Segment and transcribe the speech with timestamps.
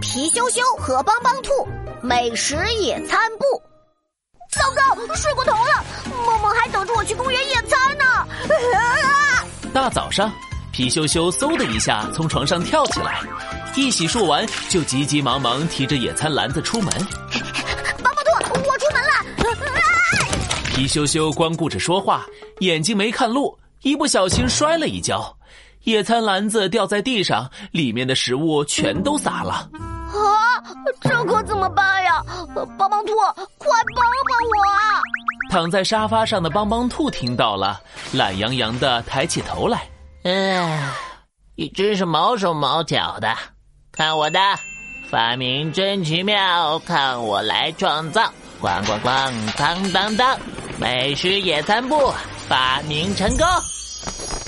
[0.00, 1.50] 皮羞羞和帮帮兔
[2.02, 3.44] 美食野餐部。
[4.50, 5.84] 糟糕，睡过头了！
[6.26, 8.04] 梦梦还等着我去公园野餐呢。
[9.74, 10.32] 大早上，
[10.72, 13.20] 皮羞羞嗖的一下从床上跳起来，
[13.74, 16.92] 一洗漱完就急急忙忙提着野餐篮子出门。
[18.02, 19.10] 帮帮兔，我出门了！
[20.74, 22.24] 皮羞羞光顾着说话，
[22.60, 25.36] 眼睛没看路，一不小心摔了一跤，
[25.88, 29.54] 野餐篮子掉在地上，里面的食物全都洒了。
[30.12, 30.62] 啊，
[31.00, 32.22] 这可怎么办呀？
[32.54, 33.14] 帮帮兔，
[33.56, 35.00] 快帮帮我啊！
[35.50, 37.80] 躺在沙发上的帮帮兔听到了，
[38.12, 39.88] 懒洋洋的抬起头来。
[40.24, 40.92] 唉，
[41.56, 43.34] 你真是毛手毛脚的。
[43.90, 44.38] 看我的，
[45.10, 48.30] 发明真奇妙，看我来创造！
[48.60, 50.38] 咣咣咣，当当当，
[50.78, 52.12] 美食野餐部
[52.46, 53.46] 发明成功。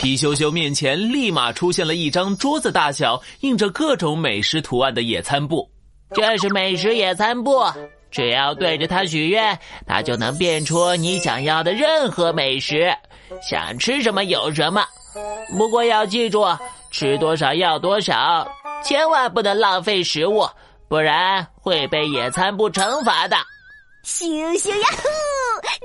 [0.00, 5.70] 皮羞羞面前立马出现了一张桌子大小、印着各种美食图案的野餐布。
[6.14, 7.62] 这是美食野餐布，
[8.10, 12.90] 只要对着它许愿，它就能变出你想要的任何美食，
[13.42, 14.82] 想吃什么有什么。
[15.58, 16.46] 不过要记住，
[16.90, 18.50] 吃多少要多少，
[18.82, 20.48] 千万不能浪费食物，
[20.88, 23.36] 不然会被野餐布惩罚的。
[24.02, 25.08] 星星呀呼，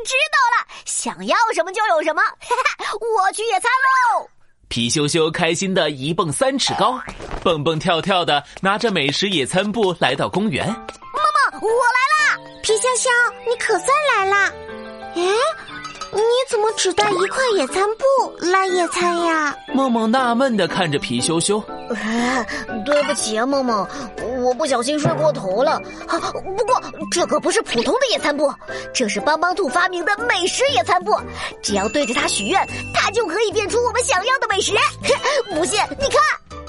[0.04, 2.22] 知道了，想要什么就有什么。
[2.22, 4.28] 哈哈，我去野餐喽！
[4.68, 7.00] 皮羞羞开心的一蹦三尺高，
[7.44, 10.68] 蹦蹦跳跳的拿着美食野餐布来到公园。
[10.68, 12.00] 梦梦，我来
[12.36, 12.40] 啦！
[12.62, 13.10] 皮羞羞，
[13.48, 14.52] 你可算来啦。
[15.16, 15.22] 哎。
[16.12, 19.54] 你怎么只带一块野餐布来野餐呀？
[19.74, 21.62] 梦梦纳闷的看着皮羞羞。
[22.86, 23.86] 对不起啊，梦梦，
[24.46, 25.82] 我不小心睡过头了。
[26.58, 26.80] 不过
[27.10, 28.54] 这可不是普通的野餐布，
[28.94, 31.20] 这是帮帮兔发明的美食野餐布。
[31.64, 34.74] 只要对着它许愿，它就可以变出我们想要的美食。
[35.56, 36.22] 不信你看。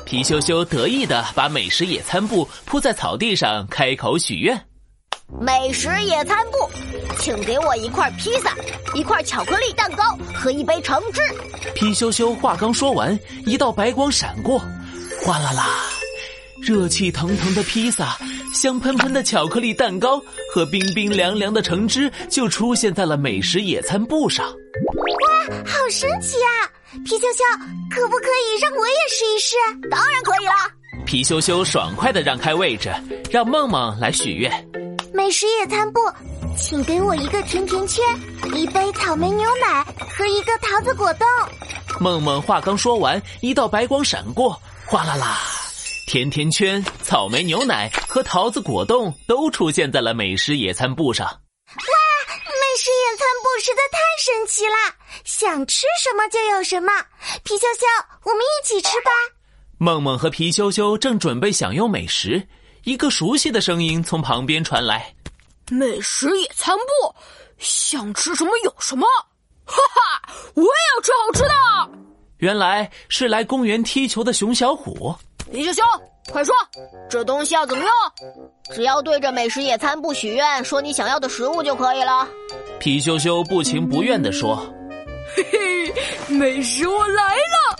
[0.06, 4.58] 皮羞羞得意的把美食野餐布铺在草地上，开口许愿。
[5.40, 6.70] 美食野餐布，
[7.18, 8.54] 请给我一块披萨、
[8.94, 11.20] 一块巧克力蛋糕和一杯橙汁。
[11.74, 14.60] 皮羞羞话刚说完，一道白光闪过，
[15.24, 15.66] 哗啦啦，
[16.62, 18.16] 热气腾腾的披萨、
[18.52, 20.20] 香喷喷的巧克力蛋糕
[20.52, 24.46] 和冰冰凉凉的橙汁就出现在了美食野餐布上。
[24.46, 26.68] 哇，好神奇啊！
[27.04, 27.44] 皮羞羞，
[27.90, 29.56] 可不可以让我也试一试？
[29.90, 30.70] 当然可以啦！
[31.04, 32.92] 皮羞羞爽快的让开位置，
[33.30, 34.50] 让梦梦来许愿。
[35.12, 36.00] 美食野餐布，
[36.56, 38.04] 请给我一个甜甜圈，
[38.54, 39.84] 一杯草莓牛奶
[40.16, 41.26] 和一个桃子果冻。
[42.00, 45.38] 梦梦话刚说完，一道白光闪过，哗啦啦，
[46.06, 51.26] 甜甜圈、草莓牛奶和桃子果冻都出现在了美食野餐布上。
[51.26, 51.34] 哇，
[51.74, 56.92] 美食野餐布实在太神奇了，想吃什么就有什么。
[57.42, 57.84] 皮羞羞，
[58.22, 59.10] 我们一起吃吧。
[59.78, 62.46] 梦梦和皮羞羞正准备享用美食。
[62.84, 65.12] 一个熟悉的声音从旁边传来
[65.72, 67.14] ：“美食野餐布，
[67.58, 69.04] 想吃什么有什么。”
[69.66, 71.98] 哈哈，我也要吃好吃的。
[72.38, 75.12] 原来是来公园踢球的熊小虎。
[75.52, 75.82] 皮羞羞，
[76.32, 76.54] 快说，
[77.08, 77.92] 这东西要怎么用？
[78.74, 82.26] 只要对着美食野餐布许愿，说你想要的食物就可以了。
[82.80, 84.56] 皮羞羞不情不愿地说
[85.36, 85.94] ：“嘿嘿，
[86.28, 87.76] 美食我来了。”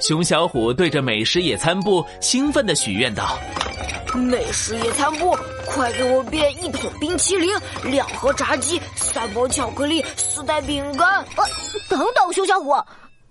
[0.00, 3.36] 熊小虎对着美食野餐布兴奋地许愿道。
[4.14, 7.54] 美食野餐布，快给我变一桶冰淇淋、
[7.84, 11.24] 两盒炸鸡、三包巧克力、四袋饼干。
[11.36, 11.44] 呃，
[11.88, 12.74] 等等，熊小虎，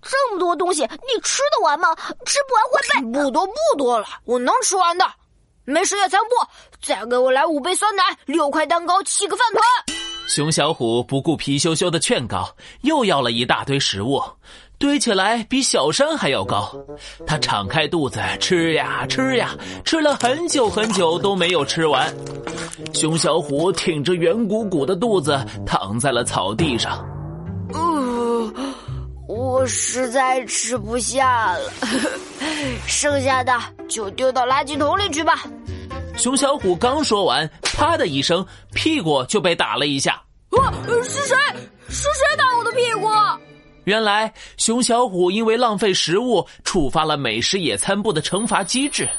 [0.09, 1.93] 这么多东西你吃得完吗？
[2.25, 2.81] 吃不完会
[3.13, 3.23] 被……
[3.23, 5.05] 不多不多了，我能吃完的。
[5.65, 6.29] 没食野餐部，
[6.81, 9.63] 再给我来五杯酸奶、六块蛋糕、七个饭团。
[10.27, 12.49] 熊小虎不顾皮羞羞的劝告，
[12.81, 14.23] 又要了一大堆食物。
[14.79, 16.73] 堆起来比小山还要高，
[17.27, 22.11] 他敞开肚子吃呀吃呀，吃了很久很久都没有吃完。
[22.93, 27.05] 熊小虎挺着圆鼓鼓的肚子躺在了草地上。
[29.59, 31.71] 呃，我实在吃不下了，
[32.87, 33.53] 剩下的
[33.89, 35.43] 就丢到垃圾桶里去吧。
[36.15, 40.13] 熊小虎刚说完，啪的一声，屁股就被打了一下。
[40.51, 40.71] 啊，
[41.03, 41.35] 是谁？
[41.89, 43.09] 是谁打我的屁股？
[43.83, 49.09] 原来熊小虎因为浪费食物，触发了美食野餐部的惩罚机制。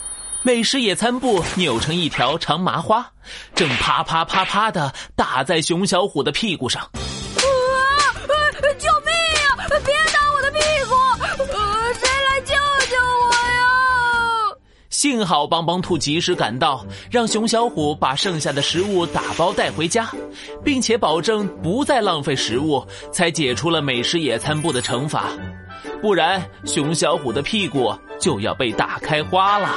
[0.43, 3.07] 美食野餐部扭成一条长麻花，
[3.55, 6.89] 正啪啪啪啪的打在熊小虎的屁股上。
[15.00, 20.11] 幸好帮帮兔及时赶到，让熊小虎把剩下的食物打包带回家，
[20.62, 25.31] 并且保证不再浪费食物，才解除了美食野餐部的惩罚。
[26.02, 29.70] 不然，熊小虎的屁股就要被打开花了。